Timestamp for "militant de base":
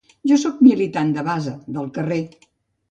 0.69-1.55